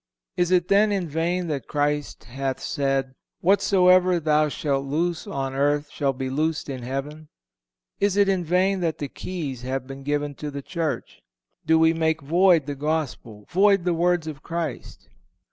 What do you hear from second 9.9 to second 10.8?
given to the